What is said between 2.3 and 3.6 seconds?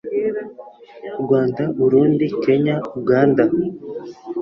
KENYA UGANDA